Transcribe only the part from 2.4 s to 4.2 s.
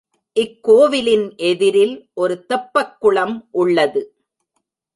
தெப்பக் குளம் உள்ளது.